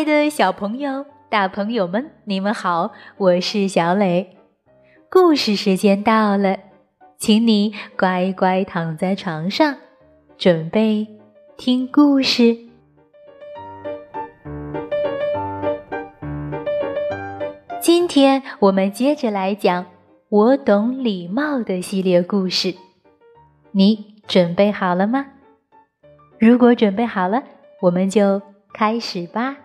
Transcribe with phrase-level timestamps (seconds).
[0.00, 4.34] 爱的小朋友、大朋友们，你们好，我是小磊。
[5.10, 6.56] 故事时间到了，
[7.18, 9.76] 请你乖乖躺在床上，
[10.38, 11.06] 准备
[11.58, 12.56] 听故事。
[17.82, 19.84] 今天我们接着来讲
[20.30, 22.74] 《我懂礼貌》的系列故事，
[23.72, 25.26] 你准备好了吗？
[26.38, 27.42] 如果准备好了，
[27.82, 28.40] 我们就
[28.72, 29.58] 开始吧。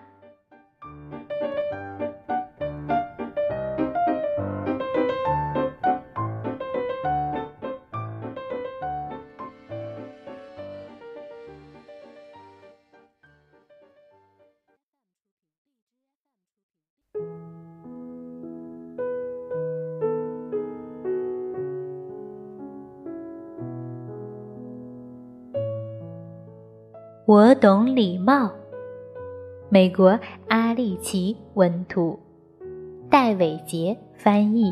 [27.28, 28.52] 我懂礼貌。
[29.68, 32.20] 美国阿利奇文图，
[33.10, 34.72] 戴伟杰翻译。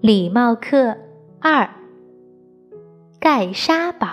[0.00, 0.96] 礼貌课
[1.40, 1.68] 二：
[3.20, 4.08] 盖沙堡。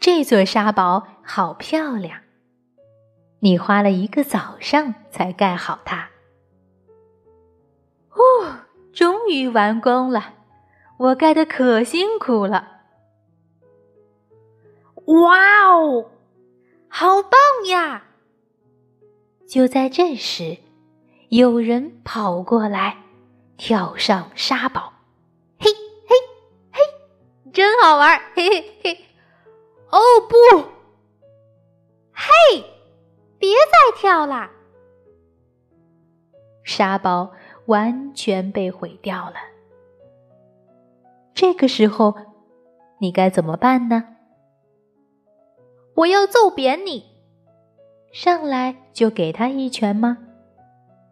[0.00, 2.18] 这座沙堡好漂亮，
[3.40, 6.11] 你花了一个早上才盖好它。
[8.92, 10.34] 哦，终于完工了！
[10.98, 12.82] 我盖的可辛苦了。
[15.06, 16.10] 哇哦，
[16.88, 17.32] 好棒
[17.68, 18.04] 呀！
[19.48, 20.58] 就在这时，
[21.30, 22.98] 有人跑过来，
[23.56, 24.92] 跳上沙堡，
[25.58, 25.70] 嘿
[26.06, 26.16] 嘿
[26.70, 26.80] 嘿，
[27.52, 28.20] 真好玩！
[28.34, 28.98] 嘿嘿嘿。
[29.90, 29.98] 哦
[30.28, 30.36] 不，
[32.12, 32.64] 嘿，
[33.38, 34.50] 别再跳啦！
[36.64, 37.32] 沙堡。
[37.66, 39.36] 完全被毁掉了。
[41.34, 42.14] 这个时候，
[42.98, 44.04] 你该怎么办呢？
[45.94, 47.04] 我要揍扁你！
[48.12, 50.18] 上来就给他一拳吗？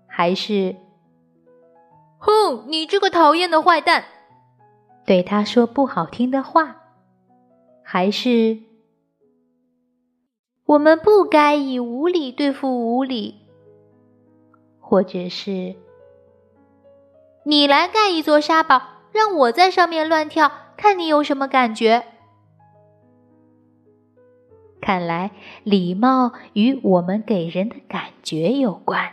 [0.06, 0.76] 还是，
[2.18, 4.04] 哼，你这个讨厌的坏蛋！
[5.06, 6.76] 对他说不好听的话？
[7.82, 8.58] 还是，
[10.66, 13.40] 我们不该以无理对付无理？
[14.78, 15.74] 或者是？
[17.44, 22.04] 你来盖一座沙堡，让我在上面乱跳，看你有什么感觉。
[24.80, 25.30] 看来
[25.62, 29.12] 礼貌与我们给人的感觉有关。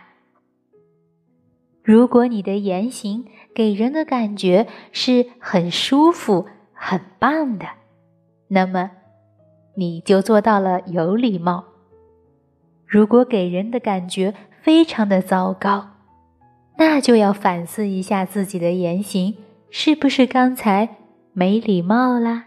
[1.84, 7.66] 如果你的言行给人的感觉是很舒服、很棒的，
[8.50, 8.92] 那么
[9.76, 11.64] 你就做到了有礼貌。
[12.86, 15.97] 如果给人的感觉非常的糟糕，
[16.78, 19.36] 那就要反思一下自己的言行，
[19.72, 20.98] 是不是刚才
[21.34, 22.44] 没礼貌啦？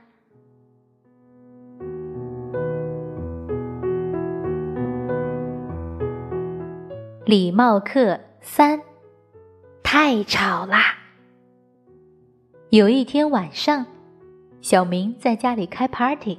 [7.27, 8.81] 礼貌课三，
[9.83, 10.97] 太吵啦！
[12.71, 13.85] 有一天晚上，
[14.61, 16.39] 小明在家里开 party，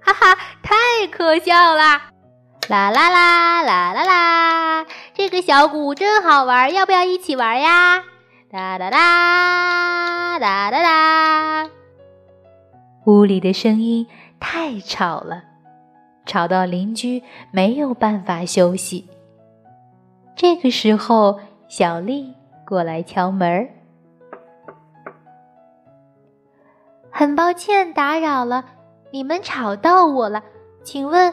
[0.00, 2.10] 哈哈，太可笑啦！
[2.68, 4.86] 啦啦啦啦啦啦！
[5.16, 8.04] 这个小鼓真好玩，要不要一起玩呀？
[8.50, 11.70] 哒哒哒哒哒哒！
[13.06, 14.06] 屋里的声音
[14.38, 15.42] 太吵了，
[16.26, 19.08] 吵到邻居没有办法休息。
[20.34, 22.34] 这个时候，小丽
[22.66, 23.70] 过来敲门
[27.10, 28.66] 很抱歉打扰了，
[29.10, 30.42] 你们吵到我了，
[30.84, 31.32] 请问。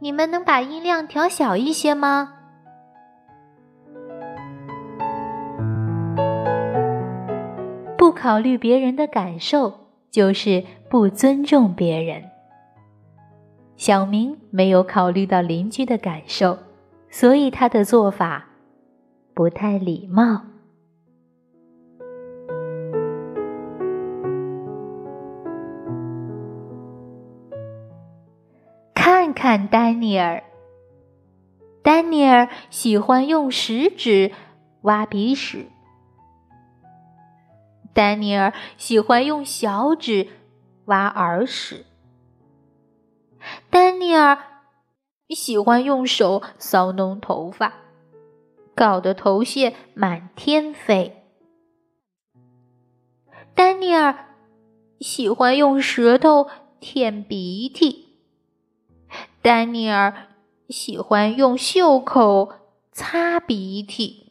[0.00, 2.33] 你们能把音量调小一些吗？
[8.24, 9.80] 考虑别人的感受，
[10.10, 12.22] 就是不尊重别人。
[13.76, 16.56] 小明没有考虑到邻居的感受，
[17.10, 18.46] 所以他的做法
[19.34, 20.40] 不太礼貌。
[28.94, 30.42] 看看丹尼尔，
[31.82, 34.32] 丹尼尔喜欢用食指
[34.80, 35.66] 挖鼻屎。
[37.94, 40.28] 丹尼尔喜欢用小指
[40.86, 41.86] 挖耳屎。
[43.70, 44.36] 丹尼尔
[45.28, 47.72] 喜欢用手搔弄头发，
[48.74, 51.22] 搞得头屑满天飞。
[53.54, 54.26] 丹尼尔
[54.98, 56.48] 喜欢用舌头
[56.80, 58.18] 舔鼻涕。
[59.40, 60.28] 丹尼尔
[60.68, 62.52] 喜欢用袖口
[62.90, 64.23] 擦鼻涕。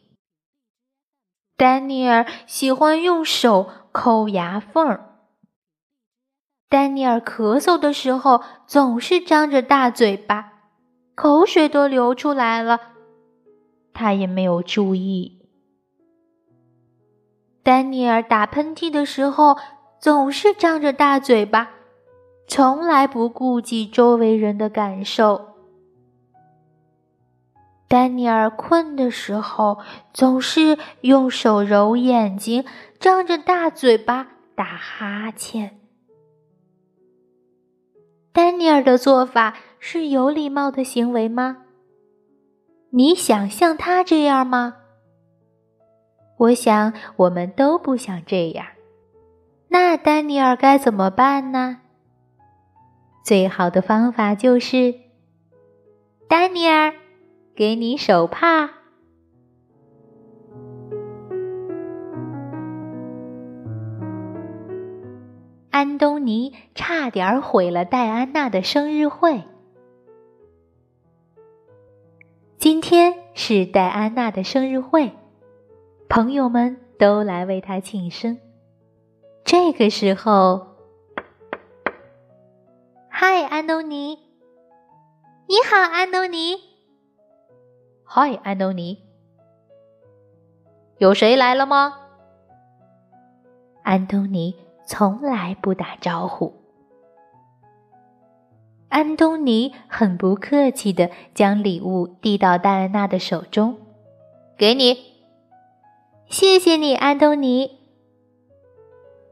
[1.56, 5.18] 丹尼尔喜欢用手抠牙缝儿。
[6.68, 10.52] 丹尼尔咳嗽的时候总是张着大嘴巴，
[11.14, 12.80] 口水都流出来了，
[13.92, 15.40] 他也没有注意。
[17.62, 19.56] 丹尼尔打喷嚏的时候
[20.00, 21.70] 总是张着大嘴巴，
[22.48, 25.53] 从来不顾及周围人的感受。
[27.88, 29.78] 丹尼尔困的时候
[30.12, 32.64] 总是用手揉眼睛，
[32.98, 35.78] 张着大嘴巴打哈欠。
[38.32, 41.58] 丹尼尔的做法是有礼貌的行为吗？
[42.90, 44.76] 你想像他这样吗？
[46.36, 48.66] 我想我们都不想这样。
[49.68, 51.80] 那丹尼尔该怎么办呢？
[53.24, 54.94] 最好的方法就是，
[56.28, 56.92] 丹尼尔，
[57.56, 58.68] 给你手帕。
[65.70, 69.44] 安东尼差点毁了戴安娜的生日会。
[72.58, 75.12] 今天是戴安娜的生日会，
[76.08, 78.38] 朋友们都来为她庆生。
[79.44, 80.74] 这个时候，
[83.08, 84.18] 嗨，安东尼！
[85.46, 86.73] 你好，安东尼！
[88.16, 89.02] 嗨，安东尼！
[90.98, 91.98] 有谁来了吗？
[93.82, 94.54] 安东尼。
[94.86, 96.54] 从来不打招呼。
[98.88, 103.78] 安东尼很不客气的将礼物递到戴安娜的手中，
[104.56, 104.96] 给你，
[106.28, 107.80] 谢谢你，安东尼。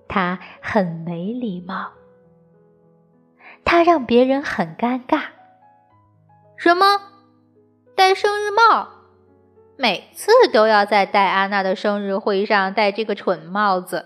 [0.09, 1.93] 他很没礼貌，
[3.65, 5.27] 他让别人很尴尬。
[6.57, 7.12] 什么？
[8.13, 8.89] 戴生日帽？
[9.79, 14.05] 每次都要在戴安娜的生日会上戴这个蠢帽子。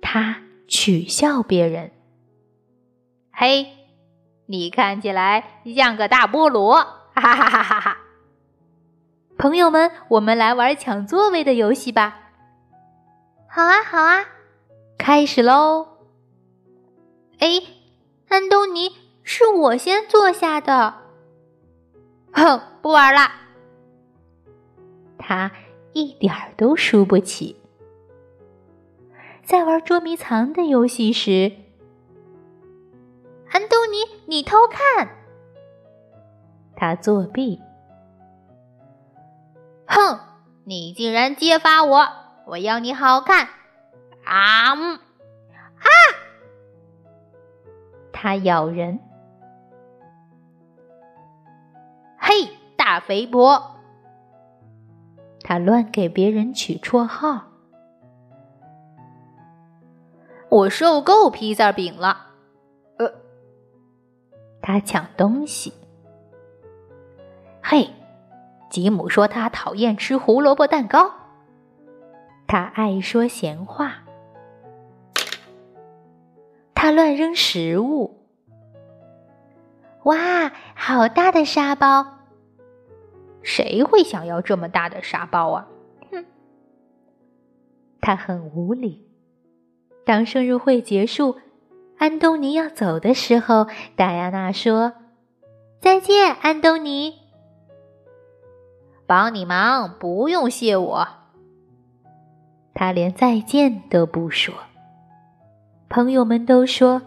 [0.00, 1.92] 他取笑别人
[3.30, 3.66] ：“嘿，
[4.46, 6.76] 你看起来像个大菠萝！”
[7.12, 7.98] 哈哈哈哈哈！
[9.36, 12.30] 朋友们，我们来玩抢座位的游戏吧。
[13.50, 14.24] 好啊，好啊，
[14.96, 15.88] 开始喽！
[17.38, 17.60] 哎，
[18.28, 18.92] 安东尼，
[19.22, 21.07] 是我先坐下的。
[22.38, 23.30] 哼，不玩了。
[25.18, 25.50] 他
[25.92, 27.60] 一点儿都输不起。
[29.42, 31.52] 在玩捉迷藏的游戏时，
[33.50, 33.96] 安东尼，
[34.26, 35.08] 你偷看，
[36.76, 37.60] 他作弊。
[39.86, 40.20] 哼，
[40.64, 42.06] 你竟然揭发我！
[42.46, 43.48] 我要你好看！
[44.24, 45.88] 啊啊！
[48.12, 49.00] 他咬人。
[52.90, 53.76] 大肥婆！
[55.42, 57.44] 他乱给别人取绰号。
[60.48, 62.28] 我受够披萨饼了，
[62.96, 63.12] 呃，
[64.62, 65.74] 他抢东西。
[67.62, 67.90] 嘿，
[68.70, 71.12] 吉姆说他讨厌吃胡萝卜蛋糕，
[72.46, 73.96] 他爱说闲话，
[76.74, 78.26] 他乱扔食物。
[80.04, 82.14] 哇，好大的沙包！
[83.42, 85.66] 谁会想要这么大的沙包啊？
[86.10, 86.24] 哼，
[88.00, 89.08] 他很无理。
[90.04, 91.36] 当生日会结束，
[91.98, 93.66] 安东尼要走的时候，
[93.96, 94.94] 戴安娜说
[95.80, 97.14] ：“再见，安东尼。”
[99.06, 101.08] 帮你忙，不用谢我。
[102.74, 104.54] 他连再见都不说。
[105.88, 107.02] 朋友们都说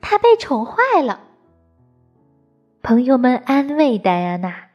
[0.00, 1.20] 他被宠坏了。
[2.82, 4.68] 朋友们安慰戴安娜：“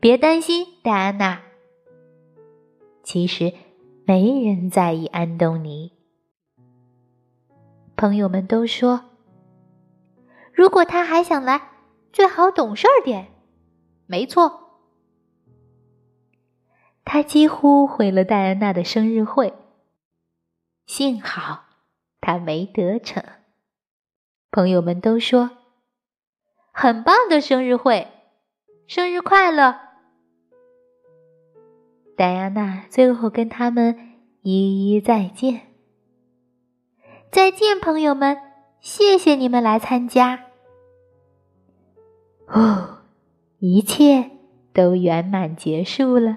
[0.00, 1.42] 别担心，戴安娜。”
[3.04, 3.52] 其实
[4.06, 5.92] 没人在意安东尼。
[7.96, 9.10] 朋友们都说
[10.54, 11.70] ：“如果他还想来，
[12.12, 13.28] 最好懂事点。”
[14.06, 14.80] 没错，
[17.04, 19.52] 他几乎毁了戴安娜的生日会。
[20.86, 21.64] 幸好
[22.20, 23.22] 他没得逞。
[24.50, 25.50] 朋友们都说
[26.72, 28.08] ：“很棒的生日会，
[28.88, 29.89] 生日快乐！”
[32.20, 33.96] 戴安娜最后跟他们
[34.42, 35.62] 一一再见。
[37.30, 38.36] 再见，朋友们！
[38.78, 40.38] 谢谢你们来参加。
[42.46, 42.98] 哦，
[43.58, 44.32] 一切
[44.74, 46.36] 都圆满结束了。